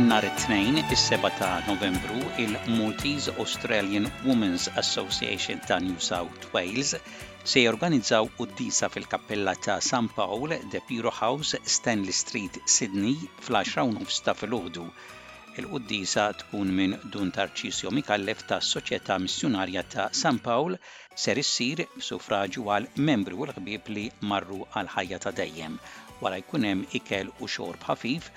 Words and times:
nhar 0.00 0.24
it-tnejn 0.24 0.78
is-7 0.78 1.32
ta' 1.36 1.60
Novembru 1.66 2.20
il-Maltese 2.38 3.30
Australian 3.38 4.10
Women's 4.24 4.70
Association 4.74 5.58
ta' 5.66 5.76
New 5.80 5.98
South 5.98 6.44
Wales 6.54 6.96
se 7.44 7.60
jorganizzaw 7.60 8.26
disa 8.56 8.88
fil-kappella 8.88 9.52
ta' 9.60 9.80
San 9.80 10.08
Paul 10.08 10.48
de 10.70 10.80
Piro 10.80 11.10
House 11.10 11.56
Stanley 11.62 12.10
Street, 12.12 12.56
Sydney 12.64 13.18
fl-10 13.40 13.92
nofs 13.92 14.22
ta' 14.24 14.32
filgħodu. 14.32 14.86
il 15.60 15.66
qudisa 15.68 16.30
tkun 16.32 16.72
minn 16.72 16.96
Dun 17.12 17.28
tarċisjo 17.30 17.92
Mikallef 17.92 18.46
ta' 18.48 18.62
Soċjetà 18.64 19.18
Missjonarja 19.20 19.82
ta' 19.82 20.08
San 20.12 20.38
Paul 20.38 20.78
ser 21.14 21.36
issir 21.36 21.84
b'sufraġu 21.98 22.64
għal 22.72 22.88
membri 22.96 23.36
u 23.36 23.44
l-ħbieb 23.44 23.92
li 23.92 24.08
marru 24.22 24.64
għal 24.72 24.88
ħajja 24.96 25.20
ta' 25.26 25.36
dejjem 25.42 25.76
wara 26.24 26.40
jkun 26.40 26.64
hemm 26.70 26.86
ikel 26.96 27.28
u 27.42 27.50
xorb 27.50 27.84
ħafif 27.90 28.32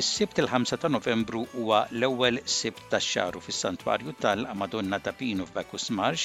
Is-sibt 0.00 0.36
il-5 0.42 0.62
ta' 0.84 0.92
novembru 0.94 1.40
huwa 1.54 1.78
l-ewwel 1.90 2.36
sibt 2.58 2.82
tax 2.92 3.04
xahru 3.16 3.38
fis-Santwarju 3.48 4.10
tal-Madonna 4.20 4.96
ta' 5.04 5.16
Pino 5.22 5.44
f'Bekus 5.48 5.86
Marx 6.00 6.22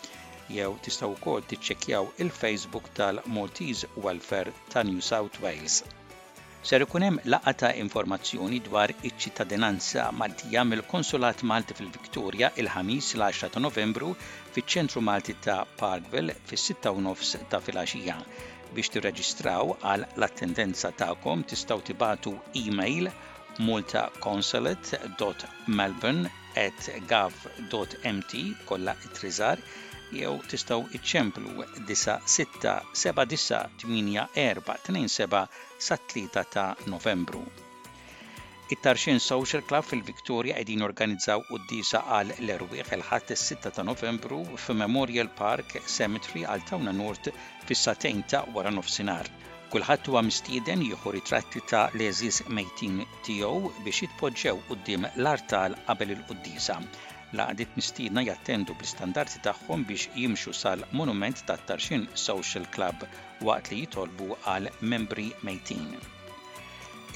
jew 0.58 0.70
tistaw 0.88 1.12
kod 1.22 1.42
tiċċekjaw 1.54 2.04
il-Facebook 2.26 2.86
tal-Maltese 2.98 3.82
Welfare 4.08 4.50
ta' 4.74 4.86
New 4.90 5.00
South 5.14 5.36
Wales 5.46 5.76
ser 6.68 6.82
ikun 6.84 7.02
hemm 7.04 7.16
laqata 7.32 7.68
ta' 7.68 7.78
informazzjoni 7.84 8.58
dwar 8.66 8.90
iċ-ċittadinanza 8.92 10.02
Maltija 10.18 10.60
mill-Konsulat 10.72 11.38
Malti 11.50 11.72
fil-Viktorja 11.78 12.48
il-ħamis 12.62 13.06
l-10 13.16 13.48
ta' 13.56 13.62
Novembru 13.64 14.10
fiċ-Ċentru 14.56 15.00
Malti 15.08 15.34
ta' 15.46 15.56
Parkville 15.80 16.34
fis-6 16.50 16.76
ta' 17.54 17.60
filgħaxija. 17.66 18.16
Biex 18.76 18.86
tirreġistraw 18.94 19.66
għal 19.92 20.04
l-attendenza 20.20 20.88
tagħkom 21.02 21.38
tistgħu 21.50 21.80
tibatu 21.90 22.32
email 22.62 23.04
multaconsulate.melbourne 23.66 26.24
at 26.68 26.80
gov.mt 27.10 28.32
kollha 28.70 28.92
it-triżar 29.02 29.58
jew 30.20 30.32
tistgħu 30.52 30.78
iċċemplu 30.98 31.64
disa' 31.90 32.14
6 32.36 32.54
sa 35.88 35.96
3 36.12 36.48
ta' 36.54 36.76
Novembru. 36.94 37.40
It-Tarxin 38.72 39.20
Social 39.20 39.62
Club 39.68 39.84
fil-Viktoria 39.86 40.54
qegħdin 40.58 40.84
organizzaw 40.88 41.40
disa 41.70 42.00
għal 42.18 42.32
l-erwieħ 42.40 42.92
il-ħadd 42.98 43.32
is-6 43.36 43.70
ta' 43.78 43.84
Novembru 43.88 44.38
f'Memorial 44.58 45.30
Park 45.40 45.68
Cemetery 45.96 46.42
għal 46.48 46.64
Tawna 46.70 46.92
Nord 47.02 47.24
fis-satejn 47.70 48.22
ta' 48.34 48.42
wara 48.56 48.72
nofsinar. 48.80 49.28
Kulħadd 49.72 50.04
huwa 50.12 50.20
mistieden 50.28 50.80
jieħu 50.84 51.08
ritratti 51.16 51.60
ta' 51.72 51.88
leżis 51.96 52.38
mejtin 52.58 52.96
tiegħu 53.28 53.60
biex 53.86 53.98
jitpoġġew 54.06 54.56
quddiem 54.68 55.02
l-artal 55.14 55.72
qabel 55.88 56.10
il-qudiesa 56.18 56.76
laqdiet 57.38 57.70
mistiedna 57.78 58.22
jattendu 58.28 58.74
bl 58.78 58.84
istandarti 58.88 59.38
tagħhom 59.44 59.84
biex 59.90 60.10
jimxu 60.22 60.52
sal-Monument 60.62 61.40
tat-Tarxin 61.50 62.02
Social 62.24 62.66
Club 62.74 63.06
waqt 63.48 63.70
li 63.72 63.78
jitolbu 63.84 64.28
għal 64.52 64.68
membri 64.92 65.24
mejtin. 65.48 65.86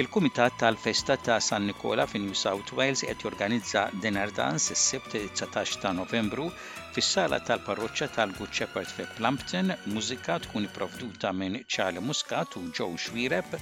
Il-Kumitat 0.02 0.56
tal-Festa 0.60 1.14
ta' 1.26 1.36
San 1.44 1.66
Nikola 1.68 2.04
fin 2.08 2.24
New 2.28 2.36
South 2.40 2.72
Wales 2.76 3.02
qed 3.08 3.22
jorganizza 3.26 3.84
dinner 4.04 4.32
dance 4.40 4.72
is-sibt 4.76 5.16
19 5.20 5.80
ta' 5.84 5.92
Novembru 6.00 6.48
fis-sala 6.96 7.40
tal-parroċċa 7.48 8.10
tal-Good 8.18 8.52
Shepherd 8.60 8.92
fi 8.96 9.08
Plumpton, 9.16 9.72
mużika 9.96 10.40
tkun 10.48 10.68
ipprovduta 10.68 11.32
minn 11.32 11.62
Charlie 11.66 12.04
Muscat 12.04 12.56
u 12.60 12.66
Joe 12.76 12.96
Xwireb, 13.06 13.56